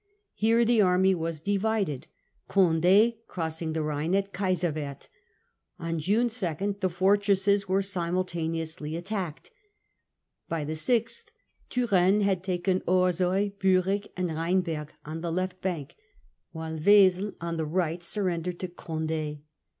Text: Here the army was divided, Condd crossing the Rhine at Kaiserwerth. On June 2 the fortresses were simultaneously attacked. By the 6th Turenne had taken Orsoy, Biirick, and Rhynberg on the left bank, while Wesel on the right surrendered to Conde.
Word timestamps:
Here 0.33 0.65
the 0.65 0.81
army 0.81 1.13
was 1.13 1.41
divided, 1.41 2.07
Condd 2.49 3.17
crossing 3.27 3.73
the 3.73 3.83
Rhine 3.83 4.15
at 4.15 4.33
Kaiserwerth. 4.33 5.07
On 5.77 5.99
June 5.99 6.27
2 6.27 6.77
the 6.79 6.89
fortresses 6.89 7.67
were 7.67 7.83
simultaneously 7.83 8.95
attacked. 8.95 9.51
By 10.49 10.63
the 10.63 10.73
6th 10.73 11.25
Turenne 11.69 12.21
had 12.21 12.43
taken 12.43 12.81
Orsoy, 12.87 13.53
Biirick, 13.59 14.07
and 14.17 14.31
Rhynberg 14.31 14.89
on 15.05 15.21
the 15.21 15.31
left 15.31 15.61
bank, 15.61 15.95
while 16.51 16.79
Wesel 16.79 17.33
on 17.39 17.57
the 17.57 17.65
right 17.65 18.01
surrendered 18.01 18.57
to 18.61 18.69
Conde. 18.69 19.41